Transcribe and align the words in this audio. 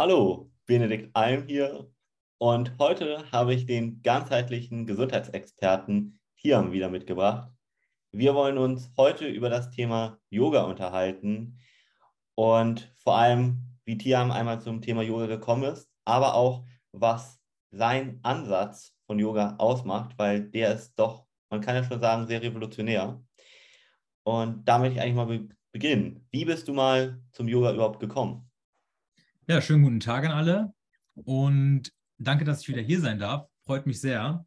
Hallo, 0.00 0.50
Benedikt 0.64 1.14
Alm 1.14 1.46
hier 1.46 1.86
und 2.38 2.72
heute 2.78 3.30
habe 3.32 3.52
ich 3.52 3.66
den 3.66 4.00
ganzheitlichen 4.00 4.86
Gesundheitsexperten 4.86 6.18
Tiam 6.38 6.72
wieder 6.72 6.88
mitgebracht. 6.88 7.52
Wir 8.10 8.34
wollen 8.34 8.56
uns 8.56 8.90
heute 8.96 9.28
über 9.28 9.50
das 9.50 9.68
Thema 9.68 10.18
Yoga 10.30 10.62
unterhalten 10.62 11.58
und 12.34 12.90
vor 12.96 13.16
allem, 13.18 13.76
wie 13.84 13.98
Tiam 13.98 14.30
einmal 14.30 14.62
zum 14.62 14.80
Thema 14.80 15.02
Yoga 15.02 15.26
gekommen 15.26 15.64
ist, 15.64 15.90
aber 16.06 16.32
auch, 16.32 16.64
was 16.92 17.38
sein 17.70 18.20
Ansatz 18.22 18.96
von 19.04 19.18
Yoga 19.18 19.56
ausmacht, 19.58 20.14
weil 20.16 20.48
der 20.48 20.76
ist 20.76 20.94
doch, 20.94 21.26
man 21.50 21.60
kann 21.60 21.74
ja 21.74 21.84
schon 21.84 22.00
sagen, 22.00 22.26
sehr 22.26 22.40
revolutionär. 22.40 23.22
Und 24.22 24.66
da 24.66 24.78
möchte 24.78 24.94
ich 24.94 25.02
eigentlich 25.02 25.14
mal 25.14 25.48
beginnen. 25.72 26.26
Wie 26.30 26.46
bist 26.46 26.68
du 26.68 26.72
mal 26.72 27.22
zum 27.32 27.48
Yoga 27.48 27.74
überhaupt 27.74 28.00
gekommen? 28.00 28.49
Ja, 29.50 29.60
schönen 29.60 29.82
guten 29.82 29.98
Tag 29.98 30.24
an 30.24 30.30
alle 30.30 30.72
und 31.14 31.92
danke, 32.18 32.44
dass 32.44 32.60
ich 32.60 32.68
wieder 32.68 32.82
hier 32.82 33.00
sein 33.00 33.18
darf. 33.18 33.48
Freut 33.64 33.84
mich 33.84 34.00
sehr. 34.00 34.46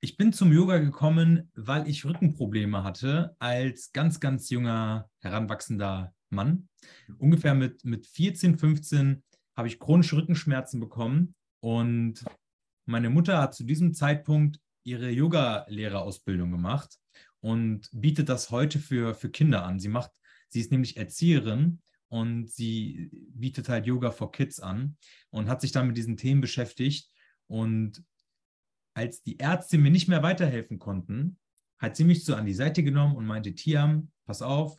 Ich 0.00 0.16
bin 0.16 0.32
zum 0.32 0.50
Yoga 0.50 0.78
gekommen, 0.78 1.50
weil 1.54 1.86
ich 1.86 2.06
Rückenprobleme 2.06 2.82
hatte 2.82 3.36
als 3.38 3.92
ganz, 3.92 4.20
ganz 4.20 4.48
junger, 4.48 5.10
heranwachsender 5.20 6.14
Mann. 6.30 6.70
Ungefähr 7.18 7.52
mit, 7.52 7.84
mit 7.84 8.06
14, 8.06 8.56
15 8.56 9.22
habe 9.58 9.68
ich 9.68 9.78
chronische 9.78 10.16
Rückenschmerzen 10.16 10.80
bekommen 10.80 11.34
und 11.60 12.24
meine 12.86 13.10
Mutter 13.10 13.42
hat 13.42 13.54
zu 13.54 13.62
diesem 13.62 13.92
Zeitpunkt 13.92 14.58
ihre 14.84 15.10
Yoga-Lehrerausbildung 15.10 16.50
gemacht 16.50 16.98
und 17.40 17.90
bietet 17.92 18.30
das 18.30 18.48
heute 18.48 18.78
für, 18.78 19.14
für 19.14 19.28
Kinder 19.28 19.66
an. 19.66 19.80
Sie 19.80 19.88
macht, 19.88 20.12
sie 20.48 20.60
ist 20.60 20.72
nämlich 20.72 20.96
Erzieherin 20.96 21.82
und 22.14 22.48
sie 22.48 23.10
bietet 23.12 23.68
halt 23.68 23.86
Yoga 23.86 24.12
for 24.12 24.30
Kids 24.30 24.60
an 24.60 24.96
und 25.30 25.48
hat 25.48 25.60
sich 25.60 25.72
dann 25.72 25.88
mit 25.88 25.96
diesen 25.96 26.16
Themen 26.16 26.40
beschäftigt. 26.40 27.10
Und 27.48 28.04
als 28.94 29.24
die 29.24 29.38
Ärzte 29.38 29.78
mir 29.78 29.90
nicht 29.90 30.06
mehr 30.06 30.22
weiterhelfen 30.22 30.78
konnten, 30.78 31.40
hat 31.76 31.96
sie 31.96 32.04
mich 32.04 32.24
so 32.24 32.36
an 32.36 32.46
die 32.46 32.54
Seite 32.54 32.84
genommen 32.84 33.16
und 33.16 33.26
meinte, 33.26 33.56
Tiam, 33.56 34.12
pass 34.26 34.42
auf, 34.42 34.78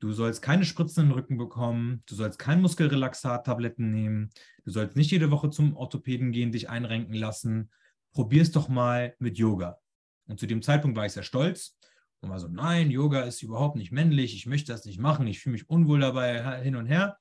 du 0.00 0.12
sollst 0.12 0.42
keine 0.42 0.66
Spritzen 0.66 1.06
den 1.06 1.12
Rücken 1.12 1.38
bekommen, 1.38 2.02
du 2.04 2.14
sollst 2.14 2.38
kein 2.38 2.60
Muskelrelaxat-Tabletten 2.60 3.90
nehmen, 3.90 4.28
du 4.66 4.70
sollst 4.70 4.94
nicht 4.94 5.10
jede 5.10 5.30
Woche 5.30 5.48
zum 5.48 5.74
Orthopäden 5.74 6.32
gehen, 6.32 6.52
dich 6.52 6.68
einrenken 6.68 7.14
lassen, 7.14 7.70
probier 8.12 8.42
es 8.42 8.52
doch 8.52 8.68
mal 8.68 9.14
mit 9.18 9.38
Yoga. 9.38 9.78
Und 10.26 10.38
zu 10.38 10.46
dem 10.46 10.60
Zeitpunkt 10.60 10.98
war 10.98 11.06
ich 11.06 11.12
sehr 11.12 11.22
stolz 11.22 11.78
und 12.20 12.30
war 12.30 12.40
so, 12.40 12.48
nein, 12.48 12.90
Yoga 12.90 13.22
ist 13.22 13.42
überhaupt 13.42 13.76
nicht 13.76 13.92
männlich, 13.92 14.34
ich 14.34 14.46
möchte 14.46 14.72
das 14.72 14.84
nicht 14.84 14.98
machen, 14.98 15.26
ich 15.26 15.40
fühle 15.40 15.52
mich 15.52 15.68
unwohl 15.68 16.00
dabei 16.00 16.62
hin 16.62 16.76
und 16.76 16.86
her. 16.86 17.18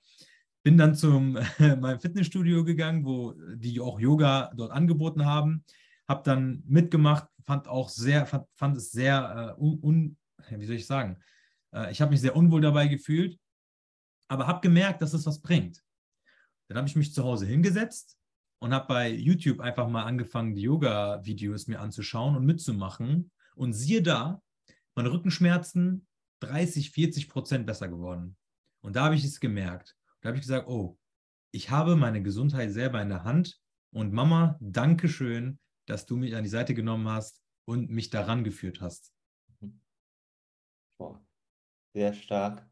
Bin 0.64 0.78
dann 0.78 0.96
zum 0.96 1.34
meinem 1.60 2.00
Fitnessstudio 2.00 2.64
gegangen, 2.64 3.06
wo 3.06 3.34
die 3.56 3.80
auch 3.80 4.00
Yoga 4.00 4.52
dort 4.56 4.72
angeboten 4.72 5.26
haben, 5.26 5.64
habe 6.08 6.24
dann 6.24 6.64
mitgemacht, 6.66 7.28
fand 7.44 7.68
auch 7.68 7.90
sehr, 7.90 8.26
fand, 8.26 8.48
fand 8.56 8.78
es 8.78 8.92
sehr 8.92 9.56
äh, 9.58 9.62
un, 9.62 9.80
un, 9.82 10.18
wie 10.50 10.66
soll 10.66 10.76
ich 10.76 10.88
sagen, 10.88 11.18
äh, 11.74 11.92
ich 11.92 12.02
habe 12.02 12.12
mich 12.12 12.22
sehr 12.22 12.36
unwohl 12.36 12.62
dabei 12.62 12.88
gefühlt, 12.88 13.40
aber 14.30 14.48
habe 14.48 14.62
gemerkt, 14.62 15.02
dass 15.02 15.14
es 15.14 15.26
was 15.26 15.42
bringt. 15.42 15.84
Dann 16.68 16.78
habe 16.78 16.88
ich 16.88 16.96
mich 16.96 17.14
zu 17.14 17.24
Hause 17.24 17.46
hingesetzt 17.46 18.18
und 18.60 18.74
habe 18.74 18.88
bei 18.88 19.10
YouTube 19.10 19.60
einfach 19.60 19.88
mal 19.88 20.04
angefangen, 20.04 20.56
die 20.56 20.64
Yoga-Videos 20.64 21.68
mir 21.68 21.80
anzuschauen 21.80 22.36
und 22.36 22.46
mitzumachen. 22.46 23.32
Und 23.56 23.74
siehe 23.74 24.02
da, 24.02 24.42
meine 24.98 25.12
Rückenschmerzen 25.12 26.08
30, 26.42 26.92
40 26.92 27.30
Prozent 27.30 27.66
besser 27.68 27.88
geworden. 27.88 28.36
Und 28.82 28.96
da 28.96 29.06
habe 29.06 29.16
ich 29.16 29.24
es 29.24 29.40
gemerkt. 29.40 29.96
Da 30.22 30.30
habe 30.30 30.38
ich 30.38 30.44
gesagt, 30.44 30.68
oh, 30.68 30.98
ich 31.52 31.70
habe 31.70 31.96
meine 31.96 32.22
Gesundheit 32.22 32.72
selber 32.72 33.02
in 33.02 33.10
der 33.10 33.24
Hand. 33.24 33.62
Und 33.92 34.12
Mama, 34.12 34.58
danke 34.60 35.08
schön, 35.08 35.60
dass 35.86 36.06
du 36.06 36.18
mich 36.18 36.36
an 36.36 36.44
die 36.44 36.50
Seite 36.50 36.74
genommen 36.74 37.08
hast 37.08 37.44
und 37.66 37.90
mich 37.90 38.10
daran 38.10 38.44
geführt 38.44 38.82
hast. 38.82 39.14
Boah, 40.98 41.24
sehr 41.94 42.14
stark. 42.14 42.68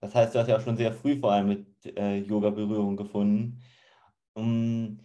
Das 0.00 0.14
heißt, 0.14 0.34
du 0.34 0.38
hast 0.38 0.48
ja 0.48 0.56
auch 0.56 0.64
schon 0.64 0.76
sehr 0.76 0.92
früh 0.92 1.18
vor 1.18 1.32
allem 1.32 1.48
mit 1.48 1.86
äh, 1.96 2.18
Yoga 2.18 2.50
Berührung 2.50 2.96
gefunden. 2.96 3.62
Um, 4.34 5.00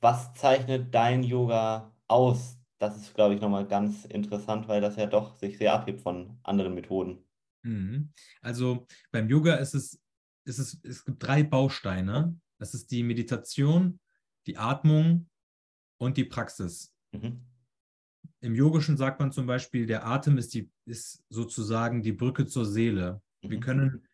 was 0.00 0.32
zeichnet 0.34 0.92
dein 0.94 1.22
Yoga 1.22 1.94
aus, 2.08 2.59
das 2.80 2.96
ist, 2.96 3.14
glaube 3.14 3.34
ich, 3.34 3.40
nochmal 3.40 3.66
ganz 3.68 4.06
interessant, 4.06 4.66
weil 4.66 4.80
das 4.80 4.96
ja 4.96 5.06
doch 5.06 5.38
sich 5.38 5.58
sehr 5.58 5.74
abhebt 5.74 6.00
von 6.00 6.38
anderen 6.42 6.74
Methoden. 6.74 7.22
Mhm. 7.62 8.12
Also 8.40 8.86
beim 9.12 9.28
Yoga 9.28 9.56
ist 9.56 9.74
es, 9.74 10.00
ist 10.46 10.58
es, 10.58 10.80
es 10.82 11.04
gibt 11.04 11.22
drei 11.22 11.42
Bausteine. 11.42 12.40
Das 12.58 12.72
ist 12.72 12.90
die 12.90 13.02
Meditation, 13.02 14.00
die 14.46 14.56
Atmung 14.56 15.28
und 15.98 16.16
die 16.16 16.24
Praxis. 16.24 16.94
Mhm. 17.12 17.44
Im 18.40 18.54
Yogischen 18.54 18.96
sagt 18.96 19.20
man 19.20 19.30
zum 19.30 19.46
Beispiel, 19.46 19.84
der 19.84 20.06
Atem 20.06 20.38
ist, 20.38 20.54
die, 20.54 20.70
ist 20.86 21.22
sozusagen 21.28 22.02
die 22.02 22.12
Brücke 22.12 22.46
zur 22.46 22.64
Seele. 22.64 23.20
Mhm. 23.42 23.50
Wir 23.50 23.60
können 23.60 24.08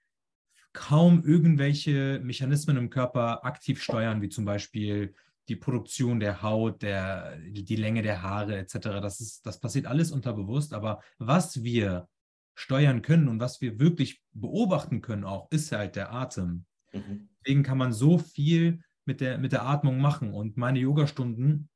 kaum 0.72 1.24
irgendwelche 1.24 2.20
Mechanismen 2.22 2.76
im 2.76 2.90
Körper 2.90 3.44
aktiv 3.44 3.80
steuern, 3.80 4.22
wie 4.22 4.28
zum 4.28 4.44
Beispiel 4.44 5.14
die 5.48 5.56
Produktion 5.56 6.20
der 6.20 6.42
Haut, 6.42 6.82
der, 6.82 7.38
die 7.38 7.76
Länge 7.76 8.02
der 8.02 8.22
Haare 8.22 8.58
etc. 8.58 8.78
Das, 9.00 9.20
ist, 9.20 9.46
das 9.46 9.60
passiert 9.60 9.86
alles 9.86 10.10
unterbewusst. 10.10 10.74
Aber 10.74 11.00
was 11.18 11.62
wir 11.62 12.08
steuern 12.54 13.02
können 13.02 13.28
und 13.28 13.38
was 13.38 13.60
wir 13.60 13.78
wirklich 13.78 14.22
beobachten 14.32 15.02
können 15.02 15.24
auch, 15.24 15.50
ist 15.50 15.72
halt 15.72 15.94
der 15.94 16.12
Atem. 16.12 16.64
Mhm. 16.92 17.28
Deswegen 17.40 17.62
kann 17.62 17.78
man 17.78 17.92
so 17.92 18.18
viel 18.18 18.80
mit 19.04 19.20
der, 19.20 19.38
mit 19.38 19.52
der 19.52 19.64
Atmung 19.64 19.98
machen. 19.98 20.32
Und 20.32 20.56
meine 20.56 20.80
Yogastunden 20.80 21.68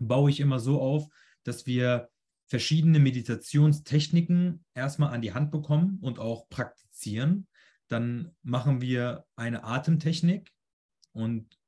baue 0.00 0.30
ich 0.30 0.40
immer 0.40 0.58
so 0.58 0.80
auf, 0.80 1.06
dass 1.44 1.66
wir 1.66 2.08
verschiedene 2.48 2.98
Meditationstechniken 2.98 4.64
erstmal 4.74 5.12
an 5.12 5.22
die 5.22 5.34
Hand 5.34 5.50
bekommen 5.50 5.98
und 6.00 6.18
auch 6.18 6.48
praktizieren. 6.48 7.46
Dann 7.88 8.34
machen 8.42 8.80
wir 8.80 9.26
eine 9.36 9.64
Atemtechnik 9.64 10.52
und 11.12 11.58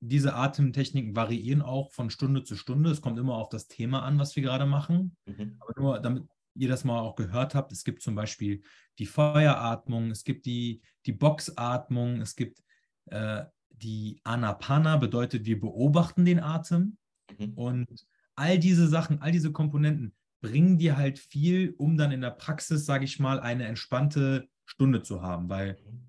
diese 0.00 0.34
Atemtechniken 0.34 1.16
variieren 1.16 1.62
auch 1.62 1.92
von 1.92 2.10
Stunde 2.10 2.44
zu 2.44 2.56
Stunde. 2.56 2.90
Es 2.90 3.00
kommt 3.00 3.18
immer 3.18 3.34
auf 3.34 3.48
das 3.48 3.66
Thema 3.66 4.02
an, 4.02 4.18
was 4.18 4.36
wir 4.36 4.42
gerade 4.42 4.66
machen. 4.66 5.16
Mhm. 5.26 5.56
Aber 5.58 5.80
nur 5.80 6.00
damit 6.00 6.24
ihr 6.54 6.68
das 6.68 6.84
mal 6.84 7.00
auch 7.00 7.16
gehört 7.16 7.54
habt, 7.54 7.72
es 7.72 7.84
gibt 7.84 8.02
zum 8.02 8.14
Beispiel 8.14 8.62
die 8.98 9.06
Feueratmung, 9.06 10.10
es 10.10 10.24
gibt 10.24 10.46
die, 10.46 10.82
die 11.06 11.12
Boxatmung, 11.12 12.20
es 12.20 12.36
gibt 12.36 12.62
äh, 13.06 13.44
die 13.70 14.20
Anapana, 14.24 14.96
bedeutet, 14.96 15.46
wir 15.46 15.60
beobachten 15.60 16.24
den 16.24 16.40
Atem. 16.40 16.98
Mhm. 17.38 17.54
Und 17.54 18.06
all 18.34 18.58
diese 18.58 18.88
Sachen, 18.88 19.20
all 19.20 19.32
diese 19.32 19.52
Komponenten 19.52 20.14
bringen 20.40 20.78
dir 20.78 20.96
halt 20.96 21.18
viel, 21.18 21.74
um 21.78 21.96
dann 21.96 22.12
in 22.12 22.20
der 22.20 22.30
Praxis, 22.30 22.86
sage 22.86 23.04
ich 23.04 23.18
mal, 23.18 23.40
eine 23.40 23.66
entspannte 23.66 24.48
Stunde 24.64 25.02
zu 25.02 25.22
haben, 25.22 25.48
weil 25.48 25.78
mhm. 25.84 26.08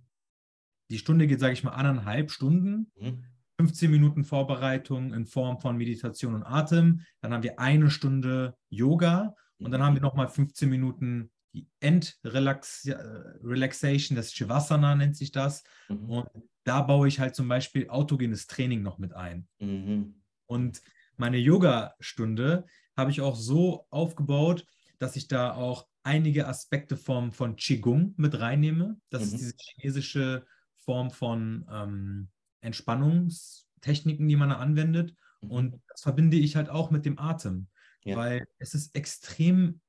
die 0.92 1.00
Stunde 1.00 1.28
geht, 1.28 1.40
sage 1.40 1.54
ich 1.54 1.64
mal, 1.64 1.72
anderthalb 1.72 2.32
Stunden. 2.32 2.92
Mhm. 3.00 3.24
15 3.60 3.92
Minuten 3.92 4.24
Vorbereitung 4.24 5.14
in 5.14 5.26
Form 5.26 5.60
von 5.60 5.76
Meditation 5.76 6.34
und 6.34 6.44
Atem. 6.44 7.02
Dann 7.20 7.34
haben 7.34 7.44
wir 7.44 7.60
eine 7.60 7.90
Stunde 7.90 8.56
Yoga 8.70 9.36
und 9.58 9.72
dann 9.72 9.84
haben 9.84 9.96
wir 9.96 10.02
nochmal 10.02 10.30
15 10.30 10.70
Minuten 10.70 11.30
die 11.54 11.68
Endrelaxation, 11.82 14.16
das 14.16 14.32
Shavasana 14.32 14.96
nennt 14.96 15.18
sich 15.18 15.34
das. 15.34 15.66
Mhm. 15.90 16.10
Und 16.10 16.30
da 16.64 16.84
baue 16.84 17.10
ich 17.10 17.20
halt 17.20 17.36
zum 17.36 17.50
Beispiel 17.50 17.90
autogenes 17.90 18.48
Training 18.48 18.82
noch 18.82 18.98
mit 18.98 19.14
ein. 19.14 19.46
Mhm. 19.60 20.22
Und 20.46 20.82
meine 21.18 21.38
Yoga-Stunde 21.38 22.66
habe 22.96 23.12
ich 23.12 23.20
auch 23.20 23.36
so 23.36 23.88
aufgebaut, 23.90 24.66
dass 25.00 25.18
ich 25.18 25.28
da 25.28 25.54
auch 25.54 25.86
einige 26.04 26.48
Aspekte 26.48 26.96
vom, 26.96 27.34
von 27.34 27.58
Qigong 27.58 28.14
mit 28.16 28.40
reinnehme. 28.40 29.02
Das 29.10 29.26
mhm. 29.26 29.28
ist 29.28 29.42
diese 29.42 29.54
chinesische 29.58 30.46
Form 30.78 31.12
von 31.12 31.68
ähm, 31.70 32.30
Entspannungstechniken, 32.62 34.28
die 34.28 34.36
man 34.36 34.50
da 34.50 34.58
anwendet. 34.58 35.16
Mhm. 35.42 35.52
Und 35.52 35.82
das 35.90 36.02
verbinde 36.02 36.38
ich 36.38 36.56
halt 36.56 36.70
auch 36.70 36.92
mit 36.92 37.06
dem 37.06 37.20
Atem, 37.20 37.68
ja. 38.04 38.16
weil 38.16 38.48
es 38.58 38.74
ist 38.74 38.96
extrem, 38.96 39.82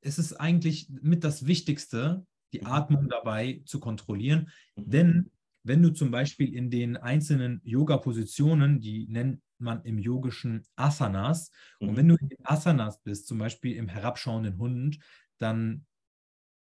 es 0.00 0.18
ist 0.18 0.34
eigentlich 0.34 0.90
mit 0.90 1.24
das 1.24 1.46
Wichtigste, 1.46 2.26
die 2.52 2.60
mhm. 2.60 2.66
Atmung 2.66 3.08
dabei 3.08 3.62
zu 3.66 3.80
kontrollieren. 3.80 4.50
Mhm. 4.76 4.90
Denn 4.90 5.30
wenn 5.62 5.82
du 5.82 5.90
zum 5.90 6.10
Beispiel 6.10 6.54
in 6.54 6.70
den 6.70 6.96
einzelnen 6.96 7.60
Yoga-Positionen, 7.64 8.80
die 8.80 9.06
nennt 9.08 9.42
man 9.58 9.84
im 9.84 9.98
Yogischen 9.98 10.64
Asanas, 10.76 11.50
und 11.80 11.96
wenn 11.96 12.08
du 12.08 12.16
in 12.16 12.30
den 12.30 12.46
Asanas 12.46 13.02
bist, 13.02 13.26
zum 13.26 13.38
Beispiel 13.38 13.76
im 13.76 13.88
herabschauenden 13.88 14.56
Hund, 14.56 14.98
dann 15.38 15.84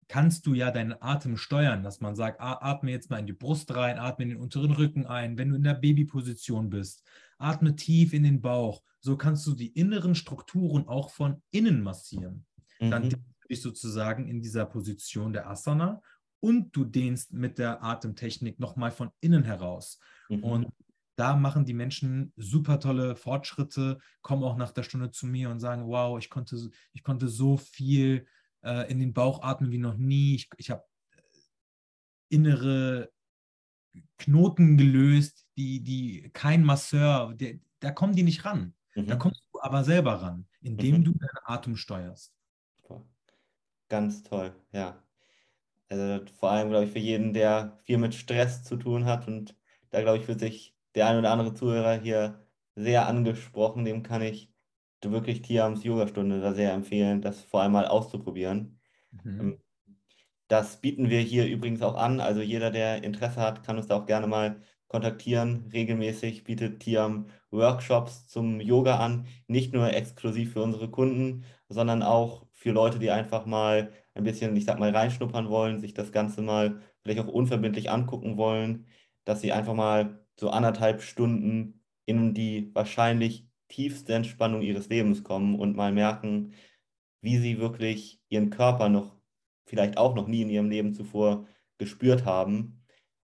kannst 0.08 0.46
du 0.46 0.54
ja 0.54 0.70
deinen 0.70 0.94
Atem 1.00 1.36
steuern, 1.36 1.82
dass 1.82 2.00
man 2.00 2.14
sagt, 2.14 2.40
atme 2.40 2.90
jetzt 2.90 3.10
mal 3.10 3.18
in 3.18 3.26
die 3.26 3.32
Brust 3.32 3.74
rein, 3.74 3.98
atme 3.98 4.24
in 4.24 4.28
den 4.30 4.38
unteren 4.38 4.70
Rücken 4.70 5.06
ein, 5.06 5.36
wenn 5.36 5.50
du 5.50 5.56
in 5.56 5.64
der 5.64 5.74
Babyposition 5.74 6.70
bist, 6.70 7.02
atme 7.38 7.74
tief 7.74 8.12
in 8.12 8.22
den 8.22 8.40
Bauch. 8.40 8.82
So 9.00 9.16
kannst 9.16 9.46
du 9.46 9.54
die 9.54 9.68
inneren 9.68 10.14
Strukturen 10.14 10.86
auch 10.88 11.10
von 11.10 11.42
innen 11.50 11.82
massieren. 11.82 12.46
Mhm. 12.80 12.90
Dann 12.90 13.08
bist 13.48 13.64
du 13.64 13.70
sozusagen 13.70 14.28
in 14.28 14.40
dieser 14.40 14.66
Position 14.66 15.32
der 15.32 15.48
Asana 15.48 16.02
und 16.40 16.74
du 16.76 16.84
dehnst 16.84 17.32
mit 17.32 17.58
der 17.58 17.82
Atemtechnik 17.82 18.60
nochmal 18.60 18.90
von 18.90 19.10
innen 19.20 19.44
heraus. 19.44 19.98
Mhm. 20.28 20.44
Und 20.44 20.68
da 21.16 21.34
machen 21.34 21.64
die 21.64 21.74
Menschen 21.74 22.32
super 22.36 22.78
tolle 22.78 23.16
Fortschritte, 23.16 23.98
kommen 24.20 24.44
auch 24.44 24.56
nach 24.56 24.70
der 24.70 24.82
Stunde 24.82 25.10
zu 25.10 25.26
mir 25.26 25.50
und 25.50 25.60
sagen, 25.60 25.86
wow, 25.86 26.18
ich 26.18 26.28
konnte, 26.28 26.70
ich 26.92 27.02
konnte 27.02 27.28
so 27.28 27.56
viel 27.56 28.26
äh, 28.66 28.90
in 28.90 28.98
den 28.98 29.14
Bauch 29.14 29.42
atmen 29.42 29.70
wie 29.70 29.78
noch 29.78 29.96
nie. 29.96 30.34
Ich, 30.34 30.50
ich 30.56 30.70
habe 30.70 30.84
äh, 31.12 31.20
innere 32.28 33.10
Knoten 34.18 34.76
gelöst, 34.76 35.46
die, 35.56 35.82
die 35.82 36.30
kein 36.32 36.64
Masseur, 36.64 37.32
der, 37.34 37.58
da 37.80 37.90
kommen 37.92 38.14
die 38.14 38.24
nicht 38.24 38.44
ran. 38.44 38.74
Mhm. 38.94 39.06
Da 39.06 39.16
kommst 39.16 39.42
du 39.52 39.60
aber 39.60 39.84
selber 39.84 40.14
ran, 40.14 40.46
indem 40.60 40.98
mhm. 40.98 41.04
du 41.04 41.12
deinen 41.12 41.38
Atem 41.44 41.76
steuerst. 41.76 42.32
Ganz 43.88 44.24
toll, 44.24 44.52
ja. 44.72 45.00
Also 45.88 46.24
vor 46.40 46.50
allem, 46.50 46.70
glaube 46.70 46.86
ich, 46.86 46.90
für 46.90 46.98
jeden, 46.98 47.32
der 47.32 47.78
viel 47.84 47.98
mit 47.98 48.14
Stress 48.14 48.64
zu 48.64 48.76
tun 48.76 49.04
hat 49.04 49.28
und 49.28 49.56
da, 49.90 50.00
glaube 50.00 50.18
ich, 50.18 50.26
wird 50.26 50.40
sich 50.40 50.74
der 50.96 51.06
ein 51.06 51.18
oder 51.18 51.30
andere 51.30 51.54
Zuhörer 51.54 52.00
hier 52.00 52.44
sehr 52.74 53.06
angesprochen, 53.06 53.84
dem 53.84 54.02
kann 54.02 54.22
ich 54.22 54.50
wirklich 55.02 55.42
Tiams 55.42 55.84
Yogastunde 55.84 56.40
da 56.40 56.52
sehr 56.52 56.72
empfehlen, 56.72 57.22
das 57.22 57.42
vor 57.42 57.62
allem 57.62 57.72
mal 57.72 57.86
auszuprobieren. 57.86 58.78
Mhm. 59.10 59.40
Ähm, 59.40 59.60
das 60.48 60.80
bieten 60.80 61.10
wir 61.10 61.20
hier 61.20 61.46
übrigens 61.46 61.82
auch 61.82 61.96
an. 61.96 62.20
Also 62.20 62.40
jeder, 62.40 62.70
der 62.70 63.02
Interesse 63.02 63.40
hat, 63.40 63.64
kann 63.64 63.76
uns 63.76 63.88
da 63.88 63.96
auch 63.96 64.06
gerne 64.06 64.26
mal 64.26 64.60
kontaktieren. 64.88 65.68
Regelmäßig 65.72 66.44
bietet 66.44 66.80
Tiam 66.80 67.26
Workshops 67.50 68.28
zum 68.28 68.60
Yoga 68.60 68.98
an, 68.98 69.26
nicht 69.48 69.72
nur 69.72 69.92
exklusiv 69.92 70.52
für 70.52 70.62
unsere 70.62 70.90
Kunden, 70.90 71.44
sondern 71.68 72.02
auch 72.02 72.46
für 72.52 72.70
Leute, 72.70 72.98
die 72.98 73.10
einfach 73.10 73.46
mal 73.46 73.92
ein 74.14 74.24
bisschen, 74.24 74.56
ich 74.56 74.64
sag 74.64 74.78
mal, 74.78 74.94
reinschnuppern 74.94 75.48
wollen, 75.48 75.80
sich 75.80 75.94
das 75.94 76.12
Ganze 76.12 76.42
mal 76.42 76.80
vielleicht 77.02 77.20
auch 77.20 77.28
unverbindlich 77.28 77.90
angucken 77.90 78.36
wollen, 78.36 78.86
dass 79.24 79.40
sie 79.40 79.52
einfach 79.52 79.74
mal 79.74 80.24
so 80.38 80.50
anderthalb 80.50 81.02
Stunden 81.02 81.82
in 82.04 82.34
die 82.34 82.70
wahrscheinlich 82.74 83.45
tiefste 83.68 84.14
Entspannung 84.14 84.62
ihres 84.62 84.88
Lebens 84.88 85.24
kommen 85.24 85.58
und 85.58 85.76
mal 85.76 85.92
merken, 85.92 86.52
wie 87.20 87.38
sie 87.38 87.58
wirklich 87.58 88.20
ihren 88.28 88.50
Körper 88.50 88.88
noch, 88.88 89.16
vielleicht 89.66 89.98
auch 89.98 90.14
noch 90.14 90.28
nie 90.28 90.42
in 90.42 90.50
ihrem 90.50 90.70
Leben 90.70 90.94
zuvor 90.94 91.46
gespürt 91.78 92.24
haben. 92.24 92.84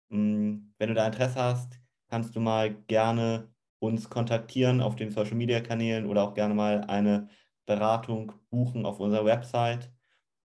Mm, 0.09 0.73
wenn 0.77 0.89
du 0.89 0.93
da 0.95 1.05
Interesse 1.07 1.41
hast, 1.41 1.79
kannst 2.09 2.35
du 2.35 2.39
mal 2.39 2.73
gerne 2.87 3.53
uns 3.79 4.09
kontaktieren 4.09 4.81
auf 4.81 4.95
den 4.95 5.11
Social 5.11 5.35
Media 5.35 5.61
Kanälen 5.61 6.05
oder 6.07 6.23
auch 6.23 6.33
gerne 6.33 6.53
mal 6.53 6.81
eine 6.81 7.29
Beratung 7.65 8.33
buchen 8.49 8.85
auf 8.85 8.99
unserer 8.99 9.25
Website 9.25 9.91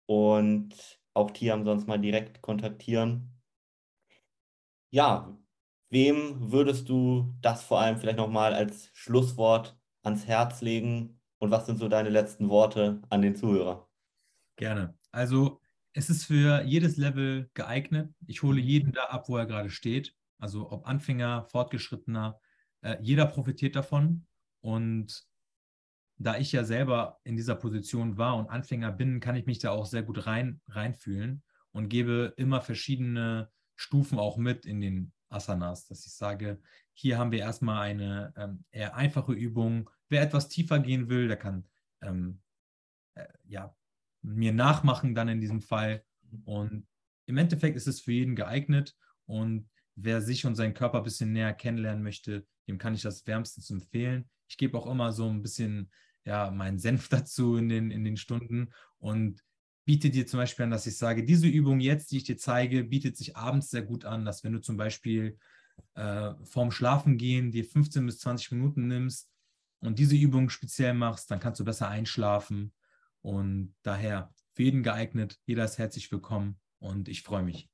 und 0.07 1.01
auch 1.15 1.31
Tiam 1.31 1.65
sonst 1.65 1.87
mal 1.87 1.99
direkt 1.99 2.43
kontaktieren. 2.43 3.41
Ja, 4.91 5.37
Wem 5.93 6.51
würdest 6.51 6.89
du 6.89 7.35
das 7.43 7.63
vor 7.65 7.79
allem 7.79 7.99
vielleicht 7.99 8.17
nochmal 8.17 8.55
als 8.55 8.89
Schlusswort 8.95 9.79
ans 10.03 10.27
Herz 10.27 10.63
legen? 10.63 11.21
Und 11.39 11.51
was 11.51 11.67
sind 11.67 11.77
so 11.77 11.87
deine 11.87 12.09
letzten 12.09 12.49
Worte 12.49 13.03
an 13.11 13.21
den 13.21 13.37
Zuhörer? 13.37 13.91
Gerne. 14.57 14.97
Also 15.11 15.61
es 15.93 16.09
ist 16.09 16.25
für 16.25 16.63
jedes 16.63 16.97
Level 16.97 17.51
geeignet. 17.53 18.09
Ich 18.27 18.43
hole 18.43 18.59
jeden 18.59 18.93
da 18.93 19.05
ab, 19.05 19.29
wo 19.29 19.37
er 19.37 19.45
gerade 19.45 19.69
steht. 19.69 20.17
Also 20.39 20.73
ob 20.73 20.89
Anfänger, 20.89 21.45
Fortgeschrittener, 21.51 22.41
äh, 22.81 22.97
jeder 23.03 23.27
profitiert 23.27 23.77
davon. 23.77 24.27
Und 24.63 25.27
da 26.17 26.39
ich 26.39 26.53
ja 26.53 26.65
selber 26.65 27.21
in 27.23 27.37
dieser 27.37 27.55
Position 27.55 28.17
war 28.17 28.37
und 28.37 28.49
Anfänger 28.49 28.93
bin, 28.93 29.21
kann 29.21 29.37
ich 29.37 29.45
mich 29.45 29.59
da 29.59 29.73
auch 29.73 29.85
sehr 29.85 30.05
gut 30.05 30.27
rein, 30.27 30.63
reinfühlen 30.69 31.43
und 31.73 31.91
gebe 31.91 32.33
immer 32.39 32.63
verschiedene 32.63 33.51
Stufen 33.77 34.19
auch 34.19 34.39
mit 34.39 34.65
in 34.65 34.81
den 34.81 35.13
Asanas, 35.33 35.87
dass 35.87 36.07
ich 36.07 36.13
sage, 36.13 36.61
hier 36.95 37.19
haben 37.19 37.33
wir 37.33 37.41
erstmal 37.41 37.83
eine 37.83 38.33
ähm, 38.37 38.65
eher 38.71 38.95
einfache 38.95 39.33
Übung. 39.33 39.91
Wer 40.09 40.23
etwas 40.23 40.49
tiefer 40.49 40.79
gehen 40.79 41.09
will, 41.09 41.29
der 41.29 41.37
kann 41.37 41.65
ähm, 42.03 42.41
äh, 43.15 43.27
ja, 43.45 43.75
mir 44.23 44.53
nachmachen 44.53 45.15
dann 45.15 45.29
in 45.29 45.41
diesem 45.41 45.61
Fall. 45.61 46.05
Und 46.45 46.87
im 47.27 47.37
Endeffekt 47.37 47.77
ist 47.77 47.89
es 47.89 48.01
für 48.01 48.13
jeden 48.13 48.37
geeignet. 48.37 48.97
Und 49.27 49.69
wer 49.95 50.21
sich 50.21 50.47
und 50.47 50.55
seinen 50.55 50.75
Körper 50.75 50.99
ein 50.99 51.05
bisschen 51.05 51.33
näher 51.33 51.55
kennenlernen 51.55 52.03
möchte, 52.03 52.47
dem 52.69 52.79
kann 52.79 52.95
ich 52.95 53.03
das 53.03 53.27
wärmstens 53.27 53.71
empfehlen. 53.71 54.29
Ich 54.49 54.57
gebe 54.57 54.77
auch 54.79 54.87
immer 54.87 55.13
so 55.13 55.29
ein 55.29 55.43
bisschen 55.43 55.91
ja, 56.25 56.51
meinen 56.51 56.79
Senf 56.79 57.09
dazu 57.09 57.57
in 57.57 57.69
den, 57.69 57.91
in 57.91 58.05
den 58.05 58.17
Stunden. 58.17 58.73
Und 58.99 59.43
biete 59.85 60.11
dir 60.11 60.27
zum 60.27 60.39
Beispiel 60.39 60.65
an, 60.65 60.71
dass 60.71 60.87
ich 60.87 60.97
sage, 60.97 61.25
diese 61.25 61.49
Übung 61.49 61.81
jetzt, 61.81 62.13
die 62.13 62.19
ich 62.19 62.25
dir 62.25 62.37
zeige, 62.37 62.85
bietet 62.85 63.17
sich 63.17 63.37
abends 63.37 63.71
sehr 63.71 63.83
gut 63.83 64.05
an, 64.05 64.25
dass 64.25 64.45
wenn 64.45 64.53
du 64.53 64.61
zum 64.61 64.77
Beispiel 64.77 65.39
äh, 65.95 66.33
vorm 66.45 66.71
Schlafengehen 66.71 67.51
dir 67.51 67.65
15 67.65 68.07
bis 68.07 68.19
20 68.21 68.53
Minuten 68.53 68.87
nimmst 68.87 69.31
und 69.81 69.99
diese 69.99 70.17
Übung 70.17 70.49
speziell 70.49 70.95
machst, 70.95 71.31
dann 71.31 71.41
kannst 71.41 71.61
du 71.61 71.65
besser 71.65 71.89
einschlafen. 71.89 72.73
Und 73.23 73.75
daher 73.83 74.33
für 74.53 74.63
jeden 74.65 74.83
geeignet, 74.83 75.39
jeder 75.47 75.65
ist 75.65 75.79
herzlich 75.79 76.11
willkommen 76.11 76.59
und 76.79 77.09
ich 77.09 77.23
freue 77.23 77.43
mich. 77.43 77.72